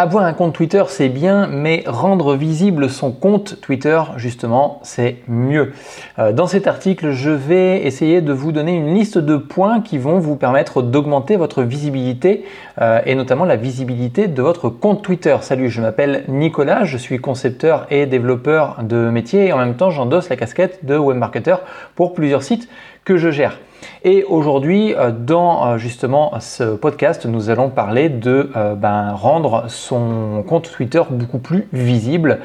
[0.00, 5.72] Avoir un compte Twitter, c'est bien, mais rendre visible son compte Twitter, justement, c'est mieux.
[6.20, 9.98] Euh, dans cet article, je vais essayer de vous donner une liste de points qui
[9.98, 12.44] vont vous permettre d'augmenter votre visibilité
[12.80, 15.36] euh, et notamment la visibilité de votre compte Twitter.
[15.40, 19.90] Salut, je m'appelle Nicolas, je suis concepteur et développeur de métier et en même temps,
[19.90, 21.56] j'endosse la casquette de webmarketer
[21.96, 22.68] pour plusieurs sites
[23.04, 23.58] que je gère.
[24.04, 29.64] Et aujourd'hui, euh, dans euh, justement ce podcast, nous allons parler de euh, ben, rendre
[29.68, 32.38] son compte Twitter beaucoup plus visible.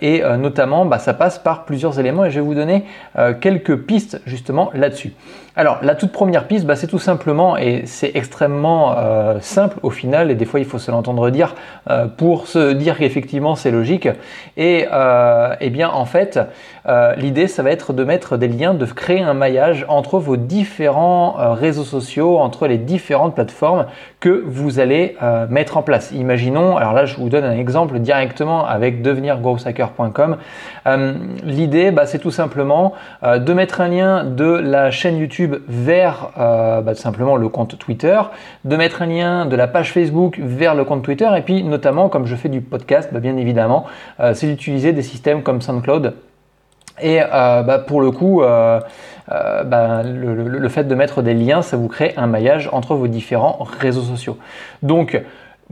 [0.00, 2.84] et notamment, bah, ça passe par plusieurs éléments et je vais vous donner
[3.40, 5.12] quelques pistes justement là-dessus.
[5.56, 8.94] Alors, la toute première piste, bah, c'est tout simplement, et c'est extrêmement
[9.40, 11.56] simple au final, et des fois il faut se l'entendre dire
[12.16, 14.08] pour se dire qu'effectivement c'est logique.
[14.56, 14.86] Et,
[15.60, 16.38] et, bien en fait,
[17.16, 21.36] l'idée, ça va être de mettre des liens, de créer un maillage entre vos différents
[21.38, 23.86] euh, réseaux sociaux, entre les différentes plateformes
[24.20, 26.10] que vous allez euh, mettre en place.
[26.12, 30.36] Imaginons, alors là je vous donne un exemple directement avec devenirgrowhacker.com.
[30.86, 31.14] Euh,
[31.44, 36.94] l'idée, bah, c'est tout simplement de mettre un lien de la chaîne YouTube vers bah,
[36.94, 38.20] simplement le compte Twitter,
[38.64, 42.08] de mettre un lien de la page Facebook vers le compte Twitter, et puis notamment,
[42.08, 43.84] comme je fais du podcast, bah, bien évidemment,
[44.32, 46.14] c'est d'utiliser des systèmes comme SoundCloud
[47.02, 48.80] et euh, bah, pour le coup, euh,
[49.30, 53.08] euh, bah, le, fait de mettre des liens, ça vous crée un maillage entre vos
[53.08, 54.38] différents réseaux sociaux.
[54.82, 55.20] Donc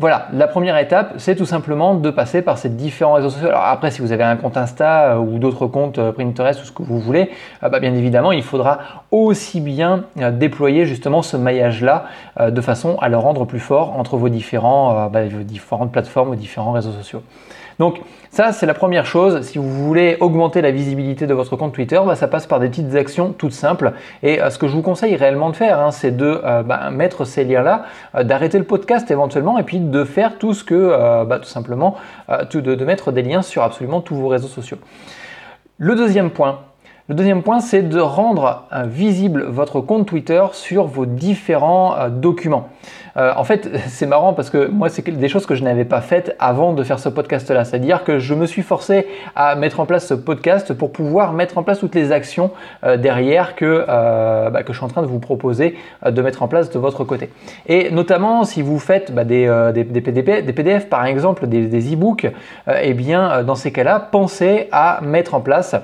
[0.01, 3.49] voilà, la première étape, c'est tout simplement de passer par ces différents réseaux sociaux.
[3.49, 6.85] Alors après, si vous avez un compte Insta ou d'autres comptes Pinterest ou ce que
[6.85, 8.79] vous voulez, bah, bien évidemment, il faudra
[9.11, 12.05] aussi bien déployer justement ce maillage-là
[12.41, 16.93] de façon à le rendre plus fort entre vos, vos différentes plateformes, vos différents réseaux
[16.93, 17.23] sociaux.
[17.79, 19.41] Donc ça, c'est la première chose.
[19.43, 22.69] Si vous voulez augmenter la visibilité de votre compte Twitter, bah, ça passe par des
[22.69, 23.93] petites actions toutes simples.
[24.23, 26.91] Et euh, ce que je vous conseille réellement de faire, hein, c'est de euh, bah,
[26.91, 27.85] mettre ces liens-là,
[28.15, 31.97] euh, d'arrêter le podcast éventuellement, et puis de faire tout ce que, bah, tout simplement,
[32.29, 34.79] de, de mettre des liens sur absolument tous vos réseaux sociaux.
[35.79, 36.61] Le deuxième point,
[37.09, 42.11] le deuxième point, c'est de rendre euh, visible votre compte Twitter sur vos différents euh,
[42.11, 42.69] documents.
[43.17, 46.03] Euh, en fait, c'est marrant parce que moi, c'est des choses que je n'avais pas
[46.03, 47.65] faites avant de faire ce podcast-là.
[47.65, 51.57] C'est-à-dire que je me suis forcé à mettre en place ce podcast pour pouvoir mettre
[51.57, 52.51] en place toutes les actions
[52.99, 56.71] derrière que, bah, que je suis en train de vous proposer de mettre en place
[56.71, 57.31] de votre côté.
[57.67, 62.31] Et notamment, si vous faites bah, des, des, PDF, par exemple, des e-books,
[62.83, 65.75] eh bien, dans ces cas-là, pensez à mettre en place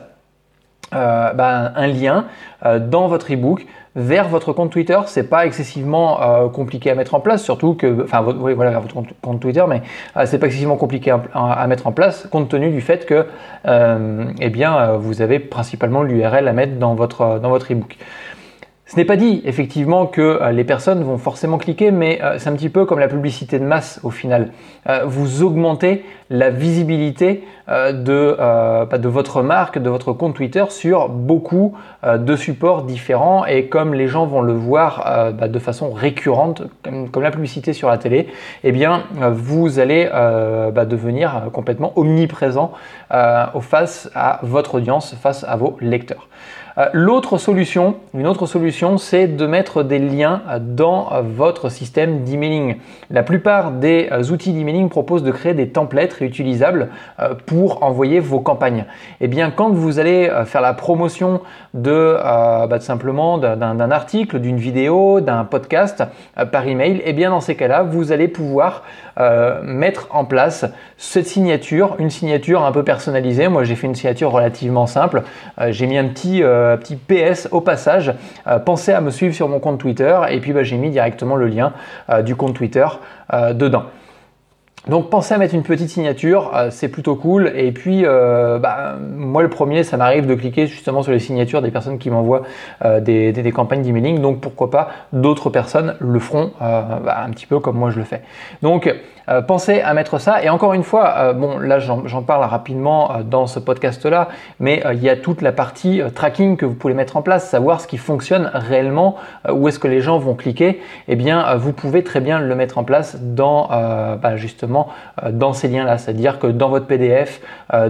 [0.92, 2.26] euh, ben, un lien
[2.64, 4.98] euh, dans votre ebook vers votre compte Twitter.
[5.06, 8.94] C'est pas excessivement euh, compliqué à mettre en place, surtout que, enfin, oui, voilà, votre
[8.94, 9.82] compte, Twitter, mais
[10.26, 13.26] c'est pas excessivement compliqué à, mettre en place, compte tenu du fait que,
[13.66, 17.96] eh bien, vous avez principalement l'URL à mettre dans votre dans votre ebook.
[18.86, 22.50] Ce n'est pas dit effectivement que euh, les personnes vont forcément cliquer, mais euh, c'est
[22.50, 24.50] un petit peu comme la publicité de masse au final.
[24.90, 31.74] Euh, vous augmentez la visibilité de, votre marque, de votre compte Twitter sur beaucoup
[32.04, 37.22] de supports différents et comme les gens vont le voir bah, de façon récurrente, comme,
[37.22, 38.28] la publicité sur la télé,
[38.64, 42.72] eh bien vous allez bah, devenir complètement omniprésent
[43.10, 46.26] face à votre audience, face à vos lecteurs.
[46.76, 52.78] Euh, l'autre solution, une autre solution, c'est de mettre des liens dans votre système d'emailing.
[53.10, 56.88] La plupart des euh, outils d'emailing proposent de créer des templates réutilisables
[57.20, 58.86] euh, pour envoyer vos campagnes.
[59.20, 61.40] Et eh bien, quand vous allez faire la promotion
[61.74, 62.16] de
[62.68, 66.02] bah, simplement d'un article, d'une vidéo, d'un podcast
[66.52, 68.82] par email, et eh bien dans ces cas-là, vous allez pouvoir
[69.62, 73.48] mettre en place cette signature, une signature un peu personnalisée.
[73.48, 75.22] Moi, j'ai fait une signature relativement simple.
[75.70, 78.12] j'ai mis un petit euh, petit PS au passage.
[78.46, 81.36] Euh, pensez à me suivre sur mon compte Twitter et puis bah, j'ai mis directement
[81.36, 81.72] le lien
[82.10, 82.86] euh, du compte Twitter
[83.52, 83.84] dedans.
[84.88, 87.52] Donc pensez à mettre une petite signature, c'est plutôt cool.
[87.54, 91.70] Et puis bah, moi le premier, ça m'arrive de cliquer justement sur les signatures des
[91.70, 92.42] personnes qui m'envoient
[93.00, 94.20] des, campagnes d'emailing.
[94.20, 98.04] Donc pourquoi pas d'autres personnes le feront bah, un petit peu comme moi je le
[98.04, 98.22] fais.
[98.60, 98.94] Donc
[99.28, 100.42] euh, pensez à mettre ça.
[100.42, 104.28] Et encore une fois, euh, bon, là j'en parle rapidement euh, dans ce podcast-là,
[104.60, 107.80] mais il y a toute la partie tracking que vous pouvez mettre en place, savoir
[107.80, 109.16] ce qui fonctionne réellement,
[109.50, 110.80] où est-ce que les gens vont cliquer.
[111.08, 114.73] Eh bien, vous pouvez très bien le mettre en place dans bah, justement
[115.30, 117.40] dans ces liens-là, c'est-à-dire que dans votre PDF,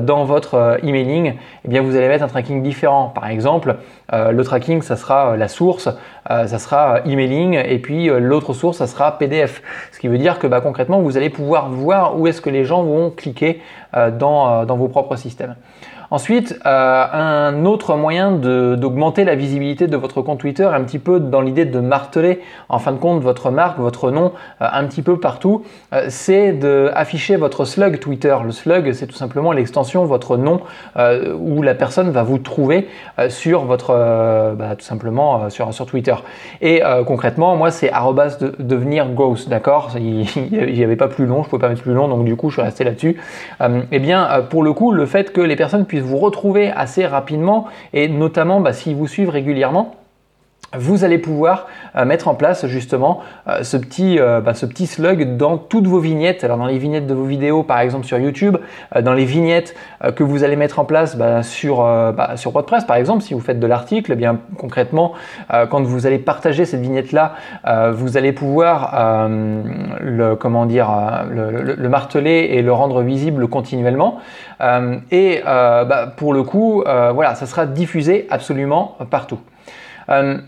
[0.01, 1.35] dans votre emailing,
[1.65, 3.13] eh bien vous allez mettre un tracking différent.
[3.15, 3.77] Par exemple,
[4.13, 5.89] le tracking, ça sera la source,
[6.29, 9.63] ça sera emailing, et puis l'autre source, ça sera PDF.
[9.93, 12.65] Ce qui veut dire que bah, concrètement, vous allez pouvoir voir où est-ce que les
[12.65, 13.61] gens vont cliquer
[13.97, 15.55] euh, euh, dans vos propres systèmes.
[16.15, 21.19] Ensuite, euh, un autre moyen d'augmenter la visibilité de votre compte Twitter, un petit peu
[21.19, 24.31] dans l'idée de marteler en fin de compte votre marque, votre nom
[24.63, 28.37] euh, un petit peu partout, euh, c'est d'afficher votre slug Twitter.
[28.45, 30.61] Le slug, c'est tout simplement l'extension, votre nom,
[31.41, 32.87] où la personne va vous trouver
[33.29, 33.89] sur votre,
[34.55, 36.15] bah, tout simplement sur, sur Twitter.
[36.61, 39.91] Et concrètement, moi, c'est arrobas de, devenir ghost, d'accord?
[39.97, 42.37] Il n'y avait pas plus long, je ne pouvais pas mettre plus long, donc du
[42.37, 43.17] coup, je suis resté là-dessus.
[43.91, 47.67] eh bien, pour le coup, le fait que les personnes puissent vous retrouver assez rapidement
[47.93, 49.97] et notamment bah, s'ils vous suivent régulièrement,
[50.79, 51.67] vous allez pouvoir
[51.97, 55.87] euh, mettre en place justement euh, ce, petit, euh, bah, ce petit slug dans toutes
[55.87, 56.45] vos vignettes.
[56.45, 58.57] Alors dans les vignettes de vos vidéos par exemple sur YouTube,
[59.01, 59.75] dans les vignettes
[60.17, 63.41] que vous allez mettre en place bah, sur, bah, sur WordPress par exemple, si vous
[63.41, 65.13] faites de l'article, eh bien concrètement
[65.71, 67.35] quand vous allez partager cette vignette là,
[67.93, 69.29] vous allez pouvoir
[70.01, 70.89] le, comment dire,
[71.31, 74.19] le, marteler et le rendre visible continuellement.
[75.11, 75.43] et
[76.17, 79.39] pour le coup, voilà, ça sera diffusé absolument partout.
[80.09, 80.39] Euh,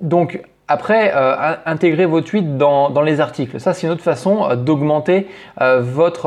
[0.00, 3.60] donc après, euh, intégrer vos tweets dans, les articles.
[3.60, 5.26] Ça, c'est une autre façon euh, d'augmenter
[5.60, 6.24] euh, votre,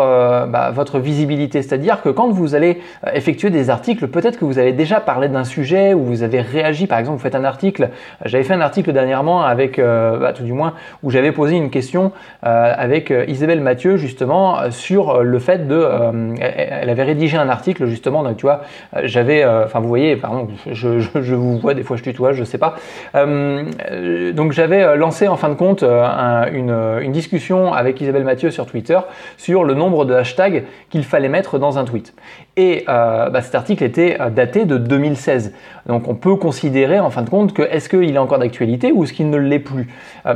[0.47, 1.63] bah, votre visibilité.
[1.63, 2.81] C'est-à-dire que quand vous allez
[3.13, 6.85] effectuer des articles, peut-être que vous avez déjà parlé d'un sujet ou vous avez réagi.
[6.85, 7.89] Par exemple, vous faites un article.
[8.25, 12.11] J'avais fait un article dernièrement avec, bah, tout du moins, où j'avais posé une question
[12.41, 15.83] avec Isabelle Mathieu justement sur le fait de,
[16.39, 18.23] elle avait rédigé un article justement.
[18.23, 18.61] Donc tu vois,
[19.03, 22.57] j'avais, enfin vous voyez, pardon, je, je, vous vois des fois je tutoie, je sais
[22.57, 22.75] pas
[24.33, 26.05] donc j'avais euh, lancé en fin de compte euh,
[26.51, 28.99] euh, une, discussion avec Isabelle Mathieu sur Twitter
[29.37, 32.13] sur le nombre de hashtags qu'il fallait mettre dans un tweet.
[32.57, 35.53] Et bah, cet article était daté de 2016.
[35.87, 39.03] Donc on peut considérer en fin de compte que est-ce qu'il est encore d'actualité ou
[39.03, 39.87] est-ce qu'il ne l'est plus?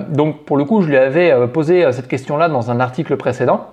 [0.09, 3.67] donc pour le coup, je lui avais posé cette question-là dans un article précédent.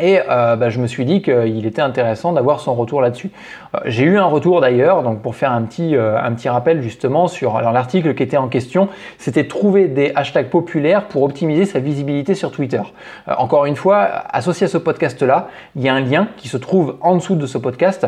[0.00, 3.30] Et euh, bah, je me suis dit qu'il était intéressant d'avoir son retour là-dessus.
[3.74, 6.80] Euh, j'ai eu un retour d'ailleurs, donc pour faire un petit, euh, un petit rappel
[6.80, 11.78] justement sur l'article qui était en question, c'était trouver des hashtags populaires pour optimiser sa
[11.78, 12.80] visibilité sur Twitter.
[13.26, 16.96] encore une fois, associé à ce podcast-là, il y a un lien qui se trouve
[17.02, 18.06] en dessous de ce podcast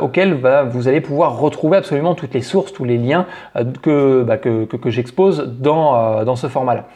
[0.00, 3.26] auquel bah, vous allez pouvoir retrouver absolument toutes les sources, tous les liens
[3.82, 6.86] que, bah, que, que, que j'expose dans, dans ce format-là.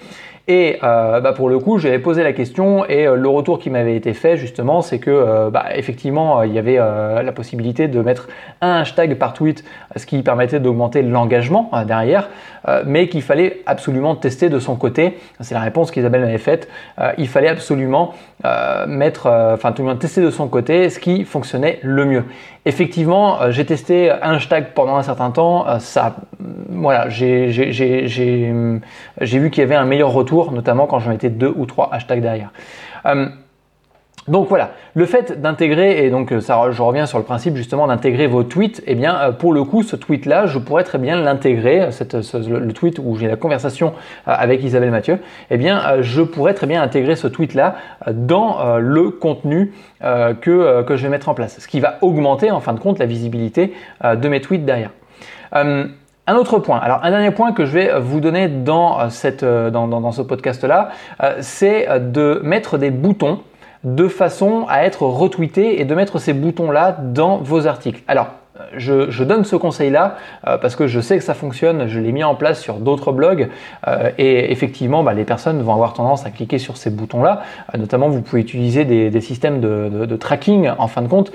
[0.48, 3.68] Et euh, bah pour le coup, j'avais posé la question et euh, le retour qui
[3.68, 8.00] m'avait été fait justement, c'est que euh, bah, effectivement, il y avait la possibilité de
[8.00, 8.28] mettre
[8.60, 9.64] un hashtag par tweet,
[9.96, 12.28] ce qui permettait d'augmenter l'engagement derrière,
[12.84, 15.18] mais qu'il fallait absolument tester de son côté.
[15.40, 16.68] C'est la réponse qu'Isabelle m'avait faite.
[17.18, 18.14] il fallait absolument
[18.86, 22.24] mettre, enfin tout le monde tester de son côté ce qui fonctionnait le mieux.
[22.64, 25.78] Effectivement, j'ai testé un hashtag pendant un certain temps.
[25.78, 26.16] ça,
[26.68, 27.48] voilà, j'ai
[29.20, 32.20] vu qu'il y avait un meilleur retour notamment quand je mettais deux ou trois hashtags
[32.20, 32.50] derrière.
[33.06, 33.26] Euh,
[34.28, 38.26] donc voilà, le fait d'intégrer, et donc ça, je reviens sur le principe justement d'intégrer
[38.26, 41.14] vos tweets, et eh bien euh, pour le coup, ce tweet-là, je pourrais très bien
[41.14, 43.92] l'intégrer, le tweet où j'ai la conversation
[44.26, 47.76] euh, avec Isabelle Mathieu, eh bien je pourrais très bien intégrer ce tweet-là
[48.10, 52.60] dans le contenu que, que je vais mettre en place, ce qui va augmenter en
[52.60, 54.90] fin de compte la visibilité de mes tweets derrière.
[56.28, 59.08] Un autre point, alors un dernier point que je vais vous donner dans, euh,
[59.44, 60.88] euh, ce podcast-là,
[61.22, 63.42] euh, c'est de mettre des boutons
[63.84, 68.02] de façon à être retweeté et de mettre ces boutons-là dans vos articles.
[68.76, 70.16] Je, donne ce conseil-là
[70.46, 73.12] euh, parce que je sais que ça fonctionne, je l'ai mis en place sur d'autres
[73.12, 73.48] blogs
[73.86, 77.42] euh, et effectivement bah, les personnes vont avoir tendance à cliquer sur ces boutons-là.
[77.74, 81.32] Euh, notamment vous pouvez utiliser des, systèmes de, tracking en fin de compte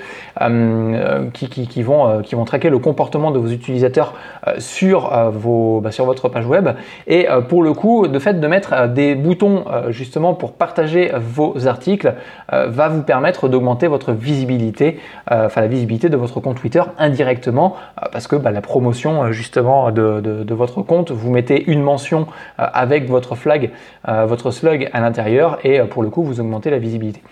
[1.32, 4.14] qui, vont, traquer le comportement de vos utilisateurs
[4.46, 6.70] bah, sur votre page web.
[7.06, 12.14] Et pour le coup, le fait de mettre des boutons justement pour partager vos articles
[12.50, 15.00] va vous permettre d'augmenter votre visibilité,
[15.30, 16.82] enfin la visibilité de votre compte Twitter
[17.20, 22.26] euh, parce que bah, la promotion euh, justement de, votre compte, vous mettez une mention
[22.58, 23.70] euh, avec votre flag,
[24.06, 27.22] votre slug à l'intérieur et pour le coup vous augmentez la visibilité.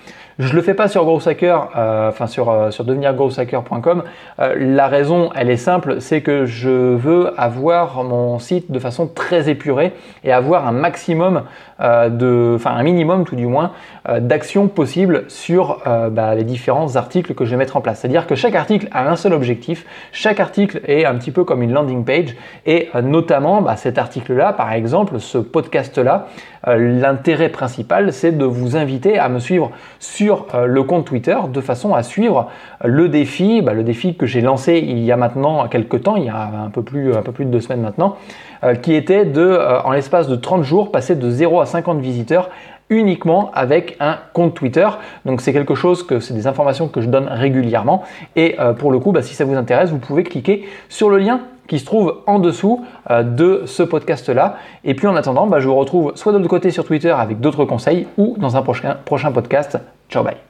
[0.40, 1.68] Je le fais pas sur Growthhacker,
[2.09, 4.02] enfin sur, sur devenirgrowthhacker.com.
[4.38, 9.49] la raison, elle est simple, c'est que je veux avoir mon site de façon très
[9.49, 9.92] épurée
[10.25, 11.42] et avoir un maximum
[11.78, 13.73] de, enfin un minimum tout du moins
[14.18, 18.00] d'actions possibles sur bah, les différents articles que je vais mettre en place.
[18.00, 21.62] C'est-à-dire que chaque article a un seul objectif chaque article est un petit peu comme
[21.62, 26.28] une landing page et euh, notamment bah, cet article-là, par exemple, ce podcast-là,
[26.66, 31.37] euh, l'intérêt principal, c'est de vous inviter à me suivre sur euh, le compte Twitter
[31.52, 32.49] de façon à suivre
[32.84, 36.25] le défi, bah, le défi que j'ai lancé il y a maintenant quelques temps, il
[36.25, 38.16] y a un peu plus, un peu plus de deux semaines maintenant,
[38.82, 42.50] qui était de, en l'espace de 30 jours, passer de 0 à 50 visiteurs
[42.90, 44.87] uniquement avec un compte Twitter.
[45.25, 48.02] Donc c'est quelque chose que c'est des informations que je donne régulièrement.
[48.37, 51.18] Et euh, pour le coup, bah, si ça vous intéresse, vous pouvez cliquer sur le
[51.18, 54.56] lien qui se trouve en dessous euh, de ce podcast-là.
[54.84, 57.40] Et puis en attendant, bah, je vous retrouve soit de l'autre côté sur Twitter avec
[57.40, 59.78] d'autres conseils ou dans un prochain, prochain podcast.
[60.10, 60.50] Ciao, bye.